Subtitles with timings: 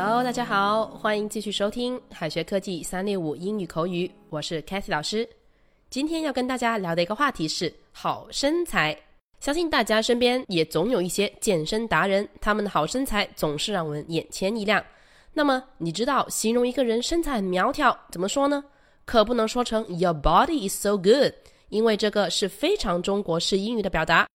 [0.00, 5.28] Hello，大家好，欢迎继续收听海学科技三六五英语口语，我是 Kathy 老师。
[5.90, 8.96] 今天要跟大家聊的一个话题是好身材。
[9.40, 14.80] 相信大家身边也总有一些健身达人，他们的好身材总是让我们眼前一亮。
[15.32, 18.62] 那么，你知道形容一个人身材很苗条怎么说呢？
[19.04, 21.32] 可不能说成 Your body is so good，
[21.70, 24.28] 因为这个是非常中国式英语的表达。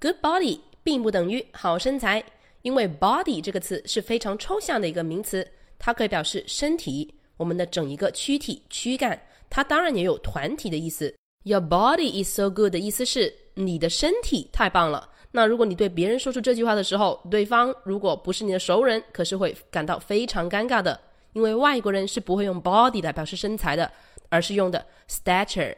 [0.00, 2.24] Good body 并不等于好身材，
[2.62, 5.46] 因为 body 这个词是非常抽象的一个名词，
[5.78, 9.20] 它可以表示身体，我们的整一个躯体、躯干。
[9.48, 11.14] 它当然也有团体的意思。
[11.42, 15.08] Your body is so good 的意思是你的身体太棒了。
[15.32, 21.00] 那如果你对别人说出这句话的时候，对方如果不是你的熟人，可是会感到非常尴尬的，
[21.32, 23.90] 因为外国人是不会用 body 来表示身材的，
[24.28, 25.74] 而是用的 stature、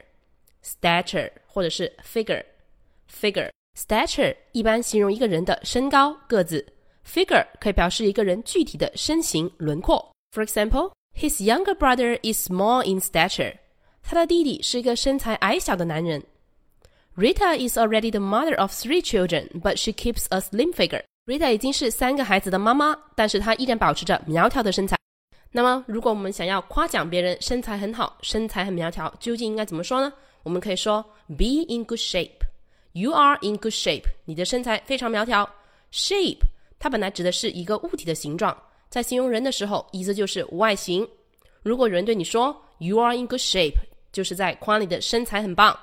[0.64, 2.42] stature 或者是 figure、
[3.08, 3.50] figure。
[3.78, 6.64] Stature 一般形容一个人的身高个子
[7.06, 10.12] ，figure 可以表示一个人具体的身形轮廓。
[10.32, 13.56] For example, his younger brother is small in stature.
[14.02, 16.22] 他的弟弟是一个身材矮小的男人。
[17.14, 21.02] Rita is already the mother of three children, but she keeps a slim figure.
[21.26, 24.96] Rita 已经是三个孩子的妈妈，但是她依然保持着苗条的身材。
[25.50, 30.12] 那么，如果我们想要夸奖别人身材很好、身材很苗条，究竟应该怎么说呢？
[30.42, 32.30] 我们可以说 “be in good shape”。
[32.92, 34.04] You are in good shape。
[34.24, 35.48] 你的身材非常苗条。
[35.92, 36.40] Shape
[36.78, 38.56] 它本来指的是一个物体的形状，
[38.88, 41.06] 在形容人的时候，意思就是外形。
[41.62, 43.76] 如果有人对你说 “You are in good shape”，
[44.12, 45.78] 就是在夸你的身材很棒。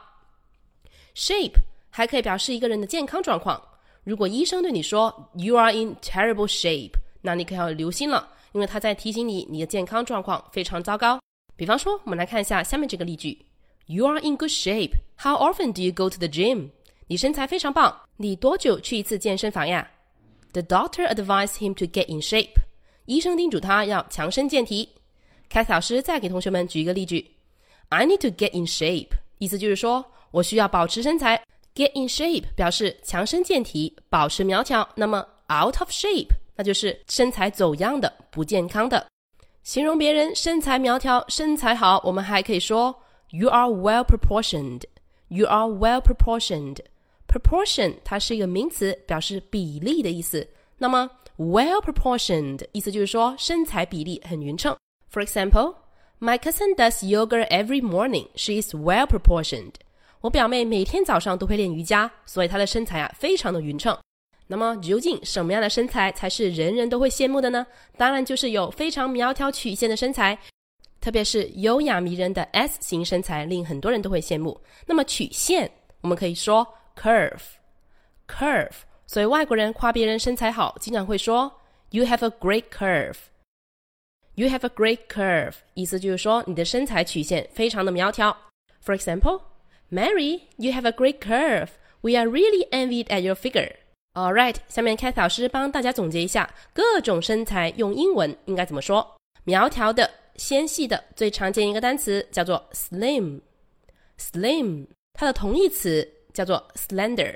[1.15, 1.55] Shape
[1.89, 3.61] 还可以表示一个人的健康状况。
[4.03, 11.19] 如果医生对你说 “You are in terrible shape”，那你可要留心了，因为他在提醒你你的健康状况非常糟糕。
[11.55, 13.45] 比方说，我们来看一下下面这个例句
[13.87, 14.93] ：“You are in good shape.
[15.17, 16.69] How often do you go to the gym？”
[17.09, 19.89] 你身材非常棒，你多久去一次健身房呀
[20.53, 22.53] ？The doctor advised him to get in shape。
[23.05, 24.87] 医生叮嘱他要强身健体。
[25.49, 27.31] 凯斯老师再给同学们举一个例句。
[27.87, 29.09] I need to get in shape，
[29.39, 31.43] 意思就是说我需要保持身材。
[31.73, 34.87] Get in shape 表示强身健体，保持苗条。
[34.93, 39.03] 那么 out of shape 那就是身材走样的、不健康的。
[39.63, 42.95] 形容别人身材苗条、身材好，我们还可以说
[43.31, 44.83] You are well proportioned。
[45.29, 46.77] You are well proportioned。
[47.31, 50.45] Proportion 它是一个名词，表示比例的意思。
[50.77, 54.75] 那么 well proportioned 意思就是说身材比例很匀称。
[55.13, 55.75] For example。
[56.21, 58.27] My cousin does yoga every morning.
[58.35, 59.75] She is well proportioned.
[60.19, 63.97] 我表妹每天早上都会练瑜伽，所以她的身材啊非常的匀称。
[64.45, 67.65] 那么究竟什么样的身材才是人人都会羡慕的呢？
[67.95, 70.37] 当然就是有非常苗条曲线的身材，
[70.99, 74.59] 特别是优雅迷人的 S 型身材，令很多人都会羡慕。
[74.85, 76.67] 那么曲线我们可以说
[76.99, 78.71] curve，curve。
[79.07, 81.51] 所以外国人夸别人身材好，经常会说
[81.91, 83.15] You have a great curve。
[84.35, 88.35] You have a great curve，意思就是说你的身材曲线非常的苗条。
[88.85, 89.41] For example,
[89.91, 91.69] Mary, you have a great curve.
[92.01, 93.75] We are really envied at your figure.
[94.13, 99.15] All right，下面 Cat 老师帮大家总结一下各种身材用英文应该怎么说。
[99.43, 103.41] 苗条的、纤细的，最常见一个单词叫做 slim。
[104.17, 107.35] slim，它的同义词叫做 slender。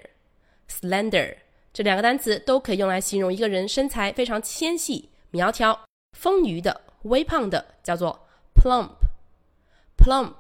[0.69, 1.35] slender，
[1.73, 5.79] 这两个单词都可以用来形容一个人身材非常纤细、苗条、
[6.17, 6.81] 丰腴的。
[7.03, 8.17] 微胖的叫做
[8.55, 10.35] plump，plump，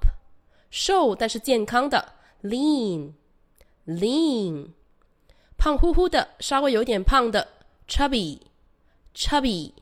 [0.71, 3.09] 瘦但是健康的 lean，lean，
[5.57, 7.45] 胖乎乎的稍微有点胖的
[7.85, 9.73] chubby，chubby，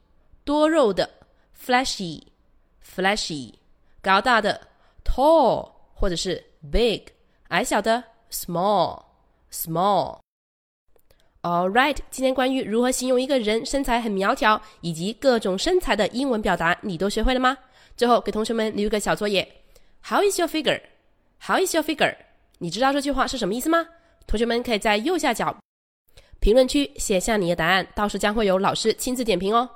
[0.44, 1.08] 多肉的
[1.56, 3.53] fleshy，fleshy，
[4.02, 4.68] 高大的
[5.06, 7.03] tall 或者是 big，
[7.50, 10.19] 矮小的 small，small。
[11.42, 17.58] All right，今天关于如何形容一个人身材很苗条，以及各种身材的英文表达，你都学会了吗？
[17.97, 19.47] 最后给同学们留一个小作业
[20.03, 20.80] ：How is your figure?
[21.40, 22.16] How is your figure?
[22.59, 23.85] 你知道这句话是什么意思吗？
[24.28, 25.55] 同学们可以在右下角
[26.40, 29.67] 评论区写下你的答案，到时将会有老师亲自点评哦。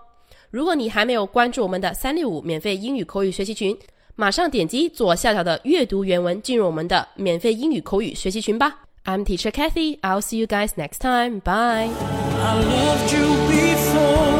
[0.52, 3.76] 如果你还没有关注我们的三六五免费英语口语学习群，
[4.18, 8.80] 马上点击左下角的阅读原文，进入我们的免费英语口语学习群吧。
[9.04, 10.00] I'm Teacher Kathy.
[10.00, 11.42] I'll see you guys next time.
[11.42, 11.90] Bye.
[11.92, 14.35] I loved you before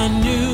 [0.00, 0.49] I knew